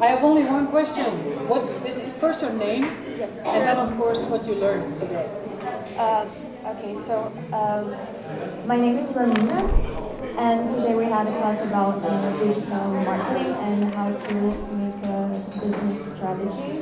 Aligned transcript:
I 0.00 0.06
have 0.06 0.22
only 0.22 0.44
one 0.44 0.68
question. 0.68 1.04
What 1.48 1.68
first 2.20 2.42
your 2.42 2.52
name? 2.52 2.84
Yes. 3.16 3.44
And 3.46 3.66
then 3.66 3.76
of 3.78 3.96
course 3.96 4.24
what 4.26 4.46
you 4.46 4.54
learned 4.54 4.96
today. 4.96 5.28
Uh, 5.98 6.24
okay, 6.66 6.94
so 6.94 7.26
um, 7.52 7.90
my 8.68 8.76
name 8.78 8.96
is 8.96 9.10
Ramina, 9.10 9.58
and 10.38 10.68
today 10.68 10.94
we 10.94 11.04
had 11.04 11.26
a 11.26 11.34
class 11.42 11.62
about 11.62 11.98
uh, 12.04 12.38
digital 12.38 12.94
marketing 13.02 13.52
and 13.66 13.92
how 13.94 14.14
to 14.14 14.34
make 14.78 15.02
a 15.02 15.34
business 15.60 16.14
strategy 16.14 16.78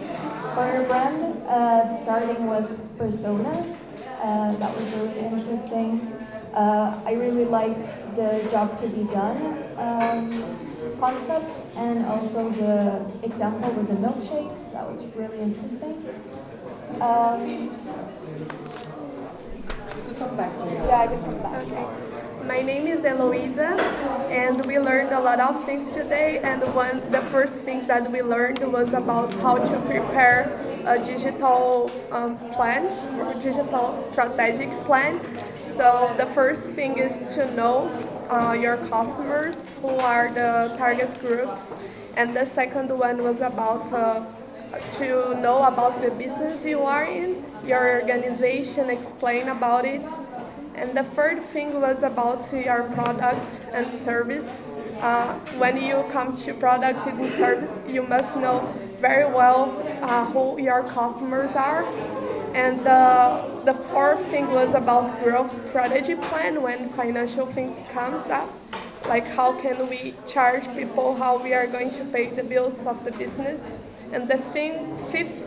for 0.52 0.70
your 0.70 0.84
brand, 0.84 1.22
uh, 1.48 1.82
starting 1.84 2.46
with 2.46 2.68
personas. 2.98 3.88
Uh, 4.20 4.52
that 4.56 4.76
was 4.76 4.92
really 4.96 5.20
interesting. 5.20 6.12
Uh, 6.52 7.00
I 7.06 7.14
really 7.14 7.46
liked 7.46 7.96
the 8.14 8.46
job 8.50 8.76
to 8.76 8.88
be 8.88 9.04
done 9.04 9.64
um, 9.78 10.28
concept 10.98 11.60
and 11.76 12.04
also 12.06 12.50
the 12.50 13.04
example 13.22 13.70
with 13.72 13.88
the 13.88 13.94
milkshakes. 13.94 14.72
That 14.72 14.88
was 14.88 15.06
really 15.14 15.40
interesting. 15.40 16.04
Um, 17.00 17.70
yeah, 20.86 21.00
I 21.00 21.06
can 21.08 21.22
come 21.22 21.38
back. 21.38 21.62
Okay. 21.64 21.86
My 22.46 22.62
name 22.62 22.86
is 22.86 23.04
Eloisa, 23.04 23.76
and 24.30 24.64
we 24.66 24.78
learned 24.78 25.10
a 25.10 25.20
lot 25.20 25.40
of 25.40 25.64
things 25.64 25.92
today. 25.92 26.38
And 26.38 26.62
one, 26.74 27.02
the 27.10 27.20
first 27.20 27.64
things 27.64 27.86
that 27.88 28.10
we 28.10 28.22
learned 28.22 28.60
was 28.72 28.92
about 28.92 29.32
how 29.34 29.58
to 29.58 29.78
prepare 29.80 30.54
a 30.86 30.96
digital 31.02 31.90
um, 32.12 32.38
plan, 32.54 32.86
or 33.18 33.34
digital 33.34 33.98
strategic 34.00 34.70
plan. 34.84 35.18
So 35.76 36.14
the 36.16 36.24
first 36.24 36.72
thing 36.72 36.96
is 36.96 37.34
to 37.34 37.52
know 37.52 37.92
uh, 38.30 38.54
your 38.54 38.78
customers, 38.88 39.70
who 39.82 39.88
are 39.88 40.32
the 40.32 40.74
target 40.78 41.20
groups, 41.20 41.74
and 42.16 42.34
the 42.34 42.46
second 42.46 42.88
one 42.88 43.22
was 43.22 43.42
about 43.42 43.92
uh, 43.92 44.24
to 44.96 45.38
know 45.42 45.64
about 45.64 46.00
the 46.00 46.10
business 46.12 46.64
you 46.64 46.80
are 46.80 47.04
in, 47.04 47.44
your 47.66 48.00
organization, 48.00 48.88
explain 48.88 49.50
about 49.50 49.84
it. 49.84 50.06
And 50.74 50.96
the 50.96 51.04
third 51.04 51.42
thing 51.42 51.78
was 51.78 52.02
about 52.02 52.50
your 52.54 52.84
product 52.94 53.60
and 53.74 53.86
service. 54.00 54.48
Uh, 55.02 55.34
when 55.60 55.76
you 55.76 56.06
come 56.10 56.34
to 56.38 56.54
product 56.54 57.06
and 57.06 57.28
service, 57.32 57.84
you 57.86 58.02
must 58.02 58.34
know 58.36 58.60
very 58.98 59.26
well 59.26 59.76
uh, 60.00 60.24
who 60.24 60.58
your 60.58 60.84
customers 60.84 61.52
are. 61.54 61.84
And 62.56 62.86
uh, 62.86 63.44
the 63.66 63.74
fourth 63.74 64.24
thing 64.28 64.50
was 64.50 64.72
about 64.72 65.22
growth 65.22 65.54
strategy 65.54 66.14
plan 66.14 66.62
when 66.62 66.88
financial 66.88 67.44
things 67.44 67.78
comes 67.92 68.22
up. 68.28 68.48
Like 69.06 69.26
how 69.26 69.60
can 69.60 69.86
we 69.90 70.14
charge 70.26 70.66
people 70.74 71.16
how 71.16 71.36
we 71.42 71.52
are 71.52 71.66
going 71.66 71.90
to 71.90 72.04
pay 72.06 72.30
the 72.30 72.42
bills 72.42 72.86
of 72.86 73.04
the 73.04 73.12
business? 73.12 73.60
And 74.10 74.26
the 74.26 74.38
thing, 74.38 74.96
fifth 75.12 75.46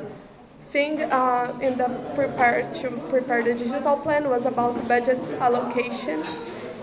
thing 0.69 1.02
uh, 1.02 1.57
in 1.63 1.80
the 1.80 1.89
prepare 2.13 2.71
to 2.73 2.91
prepare 3.09 3.41
the 3.41 3.55
digital 3.55 3.97
plan 3.97 4.30
was 4.30 4.45
about 4.45 4.87
budget 4.87 5.17
allocation. 5.41 6.21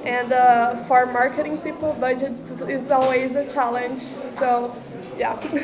And 0.04 0.32
uh, 0.32 0.74
for 0.88 1.06
marketing 1.06 1.58
people 1.58 1.92
budget 2.00 2.32
is 2.66 2.90
always 2.90 3.36
a 3.36 3.48
challenge. 3.48 4.02
So 4.42 4.74
yeah. 5.16 5.38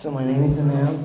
So 0.00 0.12
my 0.12 0.24
name 0.24 0.44
is 0.44 0.56
Anel 0.56 0.96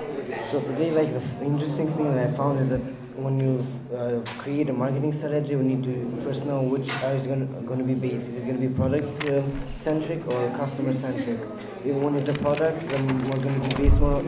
so 0.50 0.60
today 0.60 0.90
like 0.92 1.12
the 1.12 1.44
interesting 1.44 1.88
thing 1.88 2.14
that 2.14 2.28
I 2.28 2.32
found 2.32 2.60
is 2.60 2.68
that 2.68 2.80
when 3.16 3.40
you 3.40 3.64
uh, 3.96 4.20
create 4.38 4.68
a 4.68 4.72
marketing 4.72 5.12
strategy, 5.12 5.56
we 5.56 5.64
need 5.64 5.82
to 5.84 6.22
first 6.22 6.44
know 6.44 6.62
which 6.62 6.90
are 7.02 7.18
going 7.26 7.78
to 7.78 7.84
be 7.84 7.94
based. 7.94 8.28
Is 8.28 8.36
it 8.36 8.46
going 8.46 8.60
to 8.60 8.68
be 8.68 8.72
product 8.72 9.24
uh, 9.24 9.42
centric 9.76 10.26
or 10.28 10.50
customer 10.50 10.92
centric? 10.92 11.40
If 11.84 11.96
one 11.96 12.14
is 12.14 12.28
a 12.28 12.34
product, 12.34 12.80
then 12.88 13.06
we're 13.24 13.42
going 13.42 13.60
to 13.60 13.68
be 13.68 13.84
based 13.84 14.00
more 14.00 14.22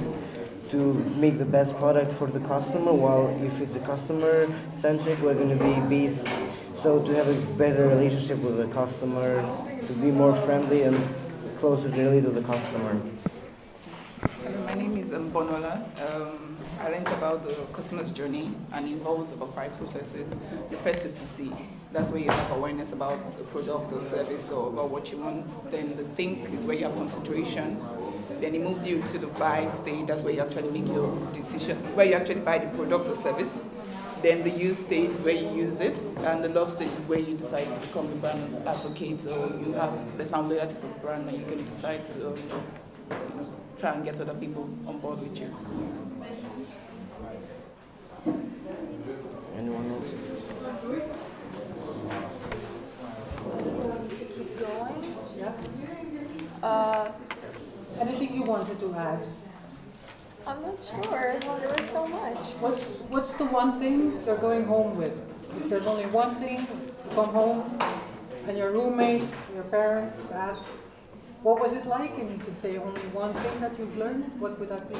to 0.70 0.94
make 1.16 1.38
the 1.38 1.44
best 1.44 1.76
product 1.76 2.10
for 2.10 2.26
the 2.26 2.40
customer. 2.40 2.92
While 2.92 3.28
if 3.44 3.60
it's 3.60 3.76
a 3.76 3.80
customer 3.80 4.48
centric, 4.72 5.20
we're 5.20 5.34
going 5.34 5.56
to 5.56 5.62
be 5.62 5.80
based 5.88 6.26
so 6.74 7.04
to 7.04 7.14
have 7.14 7.28
a 7.28 7.54
better 7.58 7.88
relationship 7.88 8.38
with 8.38 8.56
the 8.56 8.66
customer, 8.68 9.42
to 9.86 9.92
be 9.94 10.10
more 10.10 10.34
friendly 10.34 10.82
and 10.82 10.96
closer 11.58 11.88
really 11.90 12.22
to 12.22 12.30
the 12.30 12.42
customer. 12.42 13.00
My 14.78 14.84
name 14.84 14.98
is 14.98 15.12
um, 15.12 15.28
Bonola. 15.32 15.74
Um, 16.08 16.56
I 16.80 16.88
learned 16.88 17.08
about 17.08 17.44
the 17.48 17.52
customer's 17.72 18.12
journey 18.12 18.52
and 18.72 18.86
involves 18.86 19.32
about 19.32 19.52
five 19.52 19.76
processes. 19.76 20.32
The 20.70 20.76
first 20.76 21.04
is 21.04 21.14
to 21.14 21.26
see. 21.26 21.52
That's 21.92 22.12
where 22.12 22.20
you 22.20 22.30
have 22.30 22.52
awareness 22.52 22.92
about 22.92 23.36
the 23.36 23.42
product 23.42 23.92
or 23.92 24.00
service 24.00 24.52
or 24.52 24.68
about 24.68 24.90
what 24.90 25.10
you 25.10 25.18
want. 25.18 25.72
Then 25.72 25.96
the 25.96 26.04
think 26.14 26.48
is 26.54 26.62
where 26.62 26.76
you 26.76 26.84
have 26.84 26.94
consideration. 26.94 27.76
Then 28.40 28.54
it 28.54 28.60
moves 28.60 28.86
you 28.86 29.02
to 29.02 29.18
the 29.18 29.26
buy 29.26 29.68
stage. 29.68 30.06
That's 30.06 30.22
where 30.22 30.32
you 30.32 30.42
actually 30.42 30.70
make 30.70 30.86
your 30.92 31.12
decision, 31.32 31.76
where 31.96 32.06
you 32.06 32.14
actually 32.14 32.42
buy 32.42 32.58
the 32.58 32.68
product 32.76 33.08
or 33.08 33.16
service. 33.16 33.66
Then 34.22 34.44
the 34.44 34.50
use 34.50 34.78
stage 34.78 35.10
is 35.10 35.20
where 35.22 35.34
you 35.34 35.50
use 35.56 35.80
it, 35.80 35.96
and 36.18 36.44
the 36.44 36.50
love 36.50 36.70
stage 36.70 36.92
is 36.92 37.04
where 37.06 37.18
you 37.18 37.36
decide 37.36 37.66
to 37.66 37.80
become 37.84 38.06
a 38.06 38.16
brand 38.18 38.68
advocate, 38.68 39.26
or 39.26 39.58
you 39.58 39.72
have 39.72 40.16
there's 40.16 40.30
now 40.30 40.42
loyalty 40.42 40.74
for 40.74 40.86
the 40.86 41.00
brand, 41.00 41.28
and 41.28 41.36
you 41.36 41.46
can 41.46 41.66
decide 41.66 42.06
to 42.06 42.18
you 42.18 43.34
know, 43.34 43.47
try 43.78 43.92
and 43.92 44.04
get 44.04 44.20
other 44.20 44.34
people 44.34 44.68
on 44.86 44.98
board 44.98 45.20
with 45.20 45.38
you. 45.38 45.54
Anyone 49.56 49.90
else? 49.92 50.10
To 54.18 54.24
keep 54.24 54.58
going? 54.58 55.14
Yeah. 55.38 55.52
Uh, 56.62 57.12
Anything 58.00 58.34
you 58.34 58.42
wanted 58.42 58.78
to 58.78 58.94
add? 58.94 59.18
I'm 60.46 60.62
not 60.62 60.80
sure. 60.80 61.34
There 61.40 61.74
was 61.76 61.90
so 61.90 62.06
much. 62.06 62.36
What's 62.62 63.00
what's 63.10 63.34
the 63.36 63.46
one 63.46 63.80
thing 63.80 64.22
you're 64.24 64.36
going 64.38 64.64
home 64.66 64.96
with? 64.96 65.16
If 65.56 65.68
there's 65.68 65.86
only 65.86 66.06
one 66.06 66.36
thing, 66.36 66.58
you 66.60 67.10
come 67.14 67.30
home 67.30 67.64
and 68.46 68.56
your 68.56 68.70
roommates, 68.70 69.34
your 69.54 69.64
parents 69.64 70.30
ask, 70.30 70.62
what 71.42 71.60
was 71.60 71.74
it 71.74 71.86
like? 71.86 72.16
And 72.18 72.30
you 72.30 72.38
can 72.38 72.54
say 72.54 72.76
only 72.78 73.00
one 73.12 73.34
thing 73.34 73.60
that 73.60 73.78
you've 73.78 73.96
learned. 73.96 74.24
What 74.40 74.58
would 74.58 74.68
that 74.68 74.88
be? 74.88 74.98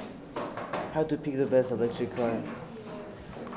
How 0.93 1.05
to 1.05 1.17
pick 1.17 1.37
the 1.37 1.47
best 1.47 1.71
electric 1.71 2.15
car. 2.17 2.33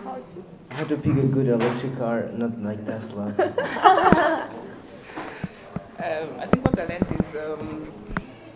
How 0.03 0.16
to? 0.16 0.44
How 0.69 0.84
to 0.86 0.97
pick 0.97 1.16
a 1.18 1.28
good 1.28 1.47
electric 1.47 1.97
car, 1.97 2.30
not 2.34 2.59
like 2.62 2.86
Tesla. 2.86 3.34
Um, 6.02 6.40
I 6.40 6.47
think 6.47 6.66
what 6.66 6.80
I 6.80 6.86
learned 6.86 7.06
is 7.20 7.59
um, 7.59 7.94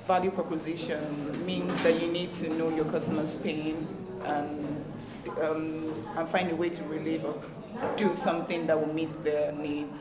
value 0.08 0.32
proposition 0.32 1.46
means 1.46 1.84
that 1.84 2.02
you 2.02 2.12
need 2.12 2.34
to 2.42 2.50
know 2.58 2.70
your 2.70 2.86
customer's 2.86 3.38
pain 3.38 3.88
and 4.24 4.84
um, 5.44 5.94
and 6.18 6.28
find 6.30 6.50
a 6.52 6.56
way 6.56 6.70
to 6.70 6.84
relieve 6.86 7.24
or 7.24 7.40
do 7.98 8.16
something 8.16 8.66
that 8.66 8.80
will 8.80 8.92
meet 8.92 9.12
their 9.24 9.52
needs. 9.52 9.94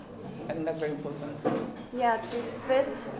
I 0.49 0.55
think 0.55 0.65
that's 0.65 0.79
very 0.79 0.93
important. 0.93 1.37
Yeah, 1.93 2.17
to 2.17 2.37
fit. 2.67 3.11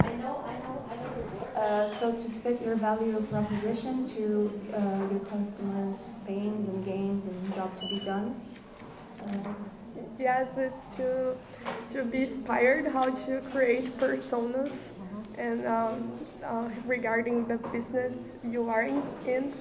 I 0.00 0.12
know, 0.16 0.44
I 0.46 0.58
know, 0.58 0.84
I 0.90 0.96
know. 0.96 1.45
Uh, 1.56 1.86
so 1.86 2.12
to 2.12 2.28
fit 2.28 2.60
your 2.60 2.76
value 2.76 3.18
proposition 3.30 4.04
to 4.04 4.52
uh, 4.74 4.78
your 5.10 5.20
customers' 5.20 6.10
pains 6.26 6.68
and 6.68 6.84
gains 6.84 7.26
and 7.26 7.54
job 7.54 7.74
to 7.74 7.88
be 7.88 7.98
done. 8.04 8.38
Uh, 9.24 9.54
yes 10.18 10.58
it's 10.58 10.96
to 10.96 11.34
to 11.88 12.04
be 12.04 12.22
inspired 12.22 12.86
how 12.86 13.08
to 13.08 13.40
create 13.52 13.96
personas 13.96 14.92
and 15.38 15.66
um, 15.66 16.12
uh, 16.44 16.68
regarding 16.86 17.46
the 17.48 17.56
business 17.72 18.36
you 18.44 18.68
are 18.68 18.82
in, 18.82 19.02
in 19.26 19.52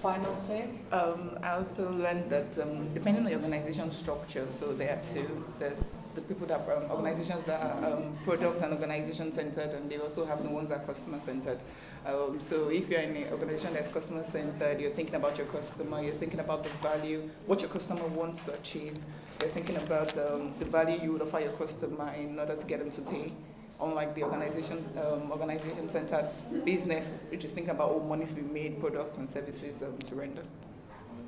Final 0.00 0.36
say. 0.36 0.68
Um, 0.92 1.38
I 1.42 1.52
also 1.52 1.90
learned 1.90 2.28
that 2.28 2.58
um, 2.58 2.92
depending 2.92 3.24
on 3.24 3.30
the 3.30 3.34
organization 3.34 3.90
structure, 3.90 4.46
so 4.52 4.74
there 4.74 4.92
are 4.92 5.02
two. 5.02 5.42
There's 5.58 5.78
the 6.14 6.20
people 6.22 6.46
that 6.46 6.60
um, 6.68 6.90
organizations 6.90 7.44
that 7.44 7.60
are 7.60 7.92
um, 7.92 8.16
product 8.24 8.62
and 8.62 8.72
organization 8.72 9.32
centered, 9.32 9.70
and 9.70 9.90
they 9.90 9.98
also 9.98 10.24
have 10.24 10.42
the 10.42 10.48
ones 10.48 10.68
that 10.68 10.80
are 10.80 10.84
customer 10.86 11.20
centered. 11.20 11.58
Um, 12.06 12.38
so 12.40 12.68
if 12.68 12.90
you're 12.90 13.00
in 13.00 13.16
an 13.16 13.32
organization 13.32 13.74
that's 13.74 13.90
customer 13.90 14.24
centered, 14.24 14.80
you're 14.80 14.90
thinking 14.90 15.14
about 15.14 15.38
your 15.38 15.46
customer, 15.46 16.02
you're 16.02 16.12
thinking 16.12 16.40
about 16.40 16.62
the 16.62 16.70
value, 16.82 17.30
what 17.46 17.60
your 17.60 17.70
customer 17.70 18.06
wants 18.08 18.42
to 18.44 18.54
achieve. 18.54 18.94
You're 19.40 19.50
thinking 19.50 19.76
about 19.76 20.16
um, 20.18 20.52
the 20.58 20.66
value 20.66 21.00
you 21.02 21.12
would 21.12 21.22
offer 21.22 21.40
your 21.40 21.52
customer 21.52 22.12
in 22.12 22.38
order 22.38 22.54
to 22.54 22.66
get 22.66 22.80
them 22.80 22.90
to 22.90 23.00
pay. 23.02 23.32
Unlike 23.80 24.14
the 24.14 24.22
organization 24.22 24.84
um, 24.96 25.32
organization 25.32 25.88
centered 25.88 26.28
business, 26.64 27.12
which 27.30 27.44
is 27.44 27.52
thinking 27.52 27.70
about 27.70 27.90
all 27.90 28.00
money 28.00 28.24
to 28.26 28.34
be 28.34 28.42
made, 28.42 28.80
product 28.80 29.18
and 29.18 29.28
services 29.28 29.82
um, 29.82 29.98
to 29.98 30.14
render. 30.14 30.42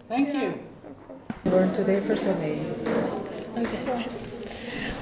Thank 0.09 0.33
you. 0.33 0.61
Learn 1.47 1.75
today 1.75 2.01
first 2.01 2.25
your 2.25 2.35
name. 2.37 2.75
Okay. 3.57 4.27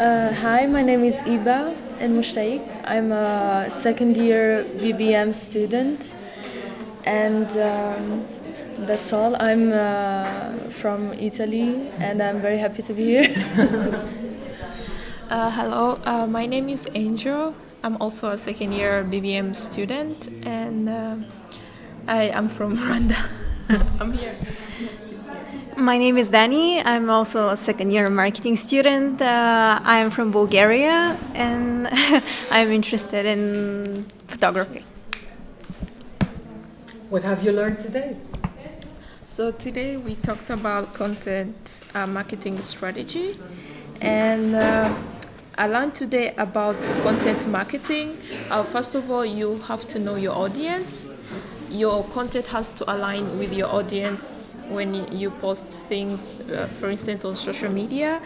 Uh, 0.01 0.33
hi, 0.33 0.67
my 0.67 0.83
name 0.83 1.05
is 1.05 1.23
Iba 1.23 1.73
and 2.01 2.19
Mushtaik. 2.19 2.63
I'm 2.85 3.13
a 3.13 3.71
second 3.71 4.17
year 4.17 4.65
BBM 4.83 5.33
student, 5.33 6.17
and 7.05 7.47
um, 7.59 8.27
that's 8.79 9.13
all. 9.13 9.37
I'm 9.41 9.71
uh, 9.71 10.69
from 10.69 11.13
Italy, 11.13 11.89
and 12.01 12.21
I'm 12.21 12.41
very 12.41 12.59
happy 12.59 12.83
to 12.83 12.93
be 12.93 13.05
here. 13.05 13.31
Uh, 15.31 15.51
hello, 15.51 15.99
uh, 16.05 16.27
my 16.27 16.45
name 16.45 16.69
is 16.69 16.89
Angel. 16.95 17.55
I'm 17.83 17.97
also 17.97 18.31
a 18.31 18.39
second 18.39 18.73
year 18.73 19.03
BBM 19.03 19.57
student 19.57 20.29
and 20.45 20.89
uh, 20.89 21.17
I 22.07 22.25
am 22.25 22.49
from 22.49 22.77
Rwanda. 22.79 23.17
I'm 24.01 24.13
here. 24.13 24.37
My 25.85 25.99
name 25.99 26.17
is 26.17 26.31
Dani. 26.31 26.81
I'm 26.83 27.11
also 27.11 27.51
a 27.51 27.59
second 27.59 27.91
year 27.91 28.09
marketing 28.09 28.57
student. 28.57 29.21
Uh, 29.21 29.79
I'm 29.85 30.09
from 30.09 30.33
Bulgaria 30.33 31.19
and 31.35 31.87
I'm 32.51 32.73
interested 32.73 33.27
in 33.27 34.07
photography. 34.27 34.83
What 37.11 37.23
have 37.25 37.45
you 37.45 37.53
learned 37.53 37.81
today? 37.81 38.17
So 39.27 39.51
today 39.51 39.99
we 39.99 40.15
talked 40.15 40.49
about 40.49 40.95
content 40.95 41.81
uh, 41.95 42.07
marketing 42.07 42.63
strategy 42.63 43.37
and 44.01 44.57
uh, 44.57 44.97
I 45.59 45.67
learned 45.67 45.95
today 45.95 46.33
about 46.39 46.83
content 47.03 47.47
marketing. 47.47 48.17
Uh, 48.49 48.63
first 48.63 48.95
of 48.95 49.11
all, 49.11 49.27
you 49.27 49.59
have 49.69 49.87
to 49.89 49.99
know 49.99 50.17
your 50.17 50.33
audience. 50.33 51.07
Your 51.75 52.05
content 52.05 52.47
has 52.49 52.75
to 52.79 52.85
align 52.91 53.39
with 53.39 53.53
your 53.53 53.69
audience 53.69 54.55
when 54.69 54.95
you 55.13 55.31
post 55.31 55.81
things, 55.89 56.41
uh, 56.41 56.69
for 56.79 56.89
instance, 56.89 57.25
on 57.25 57.35
social 57.35 57.71
media. 57.71 58.23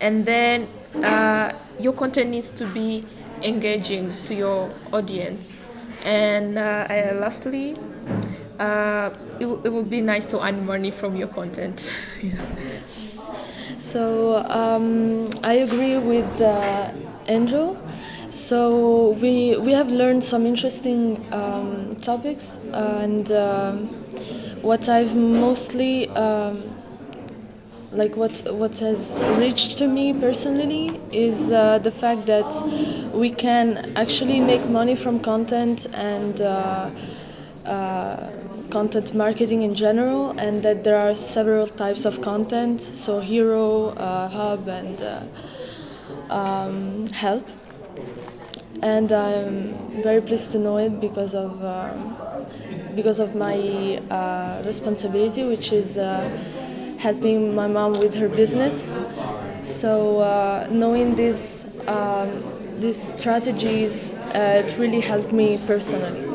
And 0.00 0.24
then 0.24 0.68
uh, 1.02 1.50
your 1.78 1.92
content 1.92 2.30
needs 2.30 2.52
to 2.52 2.66
be 2.68 3.04
engaging 3.42 4.12
to 4.24 4.34
your 4.34 4.70
audience. 4.92 5.64
And 6.04 6.56
uh, 6.56 7.18
lastly, 7.18 7.76
uh, 8.60 9.10
it, 9.40 9.46
it 9.64 9.72
would 9.72 9.90
be 9.90 10.00
nice 10.00 10.26
to 10.26 10.44
earn 10.44 10.64
money 10.64 10.90
from 10.92 11.16
your 11.16 11.28
content. 11.28 11.90
yeah. 12.22 12.34
So 13.78 14.36
um, 14.48 15.28
I 15.42 15.54
agree 15.54 15.98
with 15.98 16.40
uh, 16.40 16.92
Angel. 17.26 17.76
So 18.34 19.10
we 19.22 19.56
we 19.56 19.72
have 19.72 19.88
learned 19.88 20.24
some 20.24 20.44
interesting 20.44 21.24
um, 21.32 21.94
topics, 22.02 22.58
and 22.72 23.30
um, 23.30 23.86
what 24.60 24.88
I've 24.88 25.14
mostly 25.14 26.08
um, 26.10 26.60
like 27.92 28.16
what 28.16 28.42
what 28.52 28.76
has 28.80 29.16
reached 29.38 29.78
to 29.78 29.86
me 29.86 30.12
personally 30.12 31.00
is 31.12 31.52
uh, 31.52 31.78
the 31.78 31.92
fact 31.92 32.26
that 32.26 32.50
we 33.14 33.30
can 33.30 33.92
actually 33.94 34.40
make 34.40 34.68
money 34.68 34.96
from 34.96 35.20
content 35.20 35.86
and. 35.94 36.40
Uh, 36.40 36.90
uh, 37.64 38.30
content 38.70 39.14
marketing 39.14 39.62
in 39.62 39.74
general, 39.74 40.30
and 40.38 40.62
that 40.62 40.82
there 40.84 40.98
are 40.98 41.14
several 41.14 41.66
types 41.66 42.04
of 42.04 42.20
content, 42.20 42.80
so 42.82 43.20
hero, 43.20 43.90
uh, 43.90 44.28
hub, 44.28 44.68
and 44.68 45.00
uh, 45.00 46.34
um, 46.34 47.06
help. 47.06 47.48
And 48.84 49.10
I'm 49.12 50.02
very 50.02 50.20
pleased 50.20 50.52
to 50.52 50.58
know 50.58 50.76
it 50.76 51.00
because 51.00 51.34
of 51.34 51.64
um, 51.64 52.16
because 52.94 53.18
of 53.18 53.34
my 53.34 53.56
uh, 54.10 54.62
responsibility, 54.66 55.42
which 55.42 55.72
is 55.72 55.96
uh, 55.96 56.28
helping 56.98 57.54
my 57.54 57.66
mom 57.66 57.92
with 57.98 58.14
her 58.16 58.28
business. 58.28 58.74
So 59.58 60.18
uh, 60.18 60.68
knowing 60.70 61.14
these 61.14 61.64
um, 61.88 62.44
these 62.78 63.00
strategies, 63.16 64.12
it 64.34 64.76
really 64.78 65.00
helped 65.00 65.32
me 65.32 65.58
personally. 65.66 66.34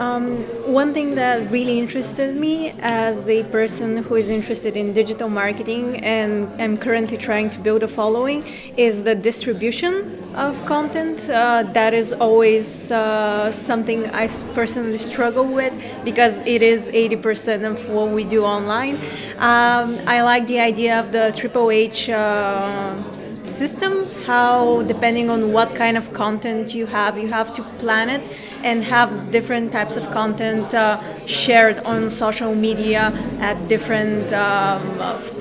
Um, 0.00 0.38
one 0.72 0.94
thing 0.94 1.14
that 1.16 1.50
really 1.50 1.78
interested 1.78 2.34
me 2.34 2.72
as 2.80 3.28
a 3.28 3.42
person 3.44 3.98
who 3.98 4.14
is 4.14 4.30
interested 4.30 4.74
in 4.74 4.94
digital 4.94 5.28
marketing 5.28 6.02
and 6.02 6.48
am 6.58 6.78
currently 6.78 7.18
trying 7.18 7.50
to 7.50 7.58
build 7.58 7.82
a 7.82 7.88
following 7.88 8.42
is 8.78 9.02
the 9.02 9.14
distribution 9.14 10.18
of 10.34 10.64
content. 10.66 11.28
Uh, 11.28 11.62
that 11.72 11.94
is 11.94 12.12
always 12.12 12.90
uh, 12.90 13.50
something 13.50 14.06
I 14.10 14.28
personally 14.54 14.98
struggle 14.98 15.44
with 15.44 15.72
because 16.04 16.36
it 16.46 16.62
is 16.62 16.88
80% 16.88 17.64
of 17.64 17.88
what 17.90 18.08
we 18.10 18.24
do 18.24 18.44
online. 18.44 18.96
Um, 19.38 19.98
I 20.06 20.22
like 20.22 20.46
the 20.46 20.60
idea 20.60 21.00
of 21.00 21.12
the 21.12 21.32
Triple 21.36 21.70
H 21.70 22.08
uh, 22.08 23.12
system, 23.12 24.06
how 24.26 24.82
depending 24.82 25.30
on 25.30 25.52
what 25.52 25.74
kind 25.74 25.96
of 25.96 26.12
content 26.12 26.74
you 26.74 26.86
have, 26.86 27.18
you 27.18 27.28
have 27.28 27.52
to 27.54 27.62
plan 27.78 28.10
it 28.10 28.22
and 28.62 28.84
have 28.84 29.30
different 29.30 29.72
types 29.72 29.96
of 29.96 30.10
content 30.10 30.74
uh, 30.74 31.00
shared 31.26 31.78
on 31.80 32.10
social 32.10 32.54
media 32.54 33.12
at 33.40 33.56
different 33.68 34.32
um, 34.32 34.82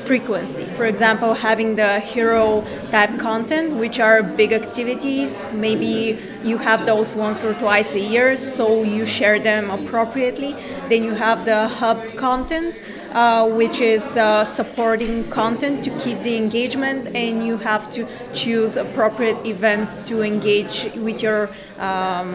frequency. 0.09 0.65
For 0.79 0.85
example, 0.85 1.35
having 1.35 1.75
the 1.75 1.99
hero 1.99 2.65
type 2.89 3.13
content, 3.19 3.75
which 3.75 3.99
are 3.99 4.23
big 4.23 4.51
activities, 4.53 5.53
maybe 5.53 6.17
you 6.43 6.57
have 6.57 6.87
those 6.87 7.15
once 7.15 7.43
or 7.43 7.53
twice 7.53 7.93
a 7.93 7.99
year, 7.99 8.35
so 8.35 8.81
you 8.81 9.05
share 9.05 9.37
them 9.37 9.69
appropriately. 9.69 10.55
Then 10.89 11.03
you 11.03 11.13
have 11.13 11.45
the 11.45 11.67
hub 11.67 11.99
content, 12.15 12.81
uh, 13.13 13.47
which 13.59 13.81
is 13.81 14.03
uh, 14.17 14.45
supporting 14.45 15.29
content 15.29 15.83
to 15.83 15.91
keep 16.03 16.17
the 16.23 16.35
engagement, 16.37 17.13
and 17.13 17.45
you 17.45 17.57
have 17.57 17.91
to 17.91 18.07
choose 18.33 18.77
appropriate 18.77 19.37
events 19.45 19.99
to 20.09 20.23
engage 20.23 20.89
with 21.05 21.21
your 21.21 21.51
um, 21.77 22.33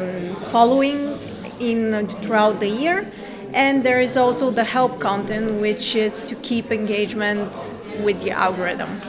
following 0.54 1.00
in 1.58 2.06
throughout 2.22 2.60
the 2.60 2.68
year. 2.68 3.10
And 3.54 3.84
there 3.84 4.00
is 4.00 4.16
also 4.16 4.50
the 4.50 4.64
help 4.64 4.98
content, 4.98 5.60
which 5.60 5.94
is 5.94 6.20
to 6.22 6.34
keep 6.34 6.72
engagement 6.72 7.52
with 8.02 8.20
the 8.20 8.32
algorithm. 8.32 9.00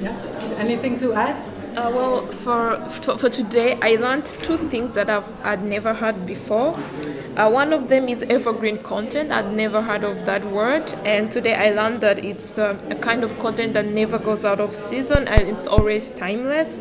Yeah. 0.00 0.14
Anything 0.58 0.98
to 0.98 1.14
add? 1.14 1.36
Uh, 1.76 1.90
well, 1.94 2.26
for, 2.26 2.78
for, 2.88 3.18
for 3.18 3.28
today, 3.28 3.78
I 3.82 3.96
learned 3.96 4.24
two 4.26 4.56
things 4.56 4.94
that 4.94 5.10
I've 5.10 5.30
I'd 5.44 5.62
never 5.62 5.92
heard 5.92 6.26
before. 6.26 6.78
Uh, 7.36 7.50
one 7.50 7.74
of 7.74 7.88
them 7.88 8.08
is 8.08 8.22
evergreen 8.24 8.78
content. 8.78 9.30
I'd 9.30 9.52
never 9.52 9.82
heard 9.82 10.02
of 10.02 10.24
that 10.24 10.42
word, 10.44 10.90
and 11.04 11.30
today 11.30 11.54
I 11.54 11.72
learned 11.72 12.00
that 12.00 12.24
it's 12.24 12.56
uh, 12.56 12.78
a 12.88 12.94
kind 12.94 13.24
of 13.24 13.38
content 13.38 13.74
that 13.74 13.84
never 13.84 14.18
goes 14.18 14.44
out 14.44 14.58
of 14.58 14.74
season 14.74 15.28
and 15.28 15.48
it's 15.48 15.66
always 15.66 16.10
timeless 16.10 16.80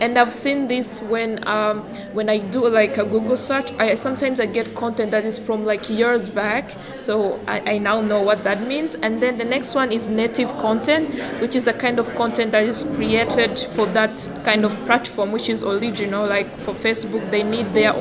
and 0.00 0.18
I've 0.18 0.32
seen 0.32 0.68
this 0.68 1.00
when 1.02 1.46
um, 1.46 1.80
when 2.12 2.28
I 2.28 2.38
do 2.38 2.68
like 2.68 2.98
a 2.98 3.04
Google 3.04 3.36
search. 3.36 3.72
I 3.78 3.94
sometimes 3.94 4.40
I 4.40 4.46
get 4.46 4.74
content 4.74 5.10
that 5.12 5.24
is 5.24 5.38
from 5.38 5.64
like 5.64 5.88
years 5.88 6.28
back, 6.28 6.70
so 6.98 7.40
I, 7.46 7.74
I 7.74 7.78
now 7.78 8.00
know 8.00 8.22
what 8.22 8.44
that 8.44 8.66
means. 8.66 8.94
And 8.94 9.22
then 9.22 9.38
the 9.38 9.44
next 9.44 9.74
one 9.74 9.92
is 9.92 10.08
native 10.08 10.56
content, 10.58 11.14
which 11.40 11.54
is 11.54 11.66
a 11.66 11.72
kind 11.72 11.98
of 11.98 12.14
content 12.14 12.52
that 12.52 12.64
is 12.64 12.84
created 12.96 13.58
for 13.58 13.86
that 13.86 14.28
kind 14.44 14.64
of 14.64 14.72
platform, 14.84 15.32
which 15.32 15.48
is 15.48 15.62
original. 15.62 16.26
Like 16.26 16.50
for 16.58 16.74
Facebook, 16.74 17.30
they 17.30 17.42
need 17.42 17.72
their 17.74 17.92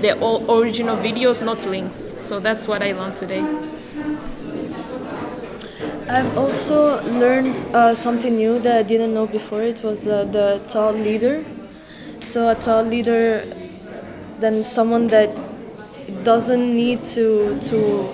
their 0.00 0.16
original 0.16 0.96
videos, 0.96 1.44
not 1.44 1.64
links. 1.66 2.14
So 2.18 2.40
that's 2.40 2.68
what 2.68 2.82
I 2.82 2.92
learned 2.92 3.16
today. 3.16 3.44
I've 6.10 6.36
also 6.36 7.00
learned 7.04 7.54
uh, 7.72 7.94
something 7.94 8.34
new 8.34 8.58
that 8.58 8.76
I 8.78 8.82
didn't 8.82 9.14
know 9.14 9.28
before. 9.28 9.62
It 9.62 9.84
was 9.84 10.08
uh, 10.08 10.24
the 10.24 10.60
thought 10.64 10.96
leader. 10.96 11.44
So 12.18 12.50
a 12.50 12.56
thought 12.56 12.86
leader, 12.86 13.46
then 14.40 14.64
someone 14.64 15.06
that 15.08 15.30
doesn't 16.24 16.74
need 16.74 17.04
to 17.14 17.60
to 17.70 18.08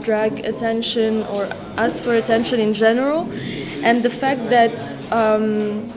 drag 0.00 0.46
attention 0.46 1.24
or 1.24 1.44
ask 1.76 2.02
for 2.02 2.14
attention 2.14 2.58
in 2.58 2.72
general, 2.72 3.28
and 3.84 4.02
the 4.02 4.08
fact 4.08 4.48
that 4.48 4.80
um, 5.12 5.92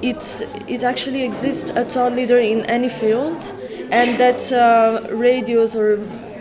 it 0.00 0.24
it 0.66 0.82
actually 0.84 1.22
exists 1.22 1.68
a 1.76 1.84
thought 1.84 2.14
leader 2.14 2.38
in 2.38 2.64
any 2.64 2.88
field, 2.88 3.44
and 3.92 4.16
that 4.18 4.40
uh, 4.52 5.06
radios 5.10 5.76
or 5.76 5.98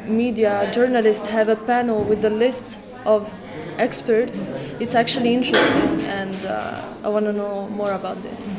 media 0.08 0.72
journalists 0.72 1.28
have 1.28 1.50
a 1.50 1.58
panel 1.68 2.06
with 2.06 2.24
a 2.24 2.30
list 2.30 2.80
of 3.06 3.28
experts, 3.77 4.50
it's 4.80 4.96
actually 4.96 5.34
interesting, 5.34 6.01
and 6.01 6.46
uh, 6.46 6.82
I 7.03 7.10
want 7.10 7.25
to 7.25 7.34
know 7.34 7.68
more 7.70 7.94
about 7.94 8.22
this. 8.24 8.50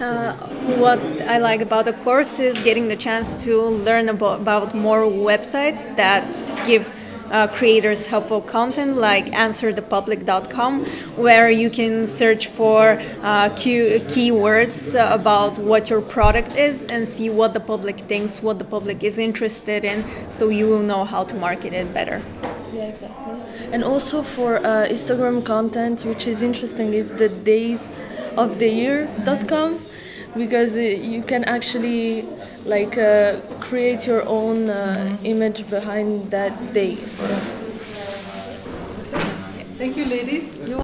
Uh, 0.00 0.34
what 0.78 0.98
I 1.22 1.38
like 1.38 1.60
about 1.60 1.84
the 1.84 1.92
course 1.92 2.38
is 2.38 2.60
getting 2.64 2.88
the 2.88 2.96
chance 2.96 3.44
to 3.44 3.60
learn 3.60 4.08
about, 4.08 4.40
about 4.40 4.74
more 4.74 5.02
websites 5.02 5.84
that 5.96 6.24
give 6.66 6.92
uh, 7.30 7.46
creators 7.46 8.06
helpful 8.06 8.40
content 8.40 8.96
like 8.96 9.26
answerthepublic.com 9.26 10.84
where 11.16 11.50
you 11.50 11.70
can 11.70 12.06
search 12.06 12.46
for 12.46 13.00
uh, 13.22 13.48
key, 13.56 14.00
keywords 14.08 14.94
about 15.14 15.58
what 15.58 15.88
your 15.88 16.00
product 16.00 16.56
is 16.56 16.84
and 16.84 17.08
see 17.08 17.30
what 17.30 17.54
the 17.54 17.60
public 17.60 18.00
thinks 18.00 18.42
what 18.42 18.58
the 18.58 18.64
public 18.64 19.02
is 19.02 19.18
interested 19.18 19.84
in 19.84 20.04
so 20.30 20.48
you 20.48 20.68
will 20.68 20.82
know 20.82 21.04
how 21.04 21.24
to 21.24 21.34
market 21.34 21.72
it 21.72 21.92
better 21.94 22.20
yeah 22.72 22.84
exactly. 22.84 23.34
And 23.72 23.84
also 23.84 24.22
for 24.22 24.56
uh, 24.56 24.86
instagram 24.88 25.44
content 25.44 26.04
which 26.04 26.26
is 26.26 26.42
interesting 26.42 26.94
is 26.94 27.12
the 27.14 27.28
days 27.28 28.00
of 28.36 28.58
the 28.58 28.68
year.com 28.68 29.80
because 30.34 30.76
uh, 30.76 30.80
you 30.80 31.22
can 31.22 31.44
actually 31.44 32.26
like 32.64 32.96
uh, 32.96 33.40
create 33.60 34.06
your 34.06 34.26
own 34.26 34.70
uh, 34.70 35.16
image 35.24 35.68
behind 35.68 36.30
that 36.30 36.72
day. 36.72 36.96
Thank 39.76 39.96
you, 39.96 40.04
ladies. 40.04 40.62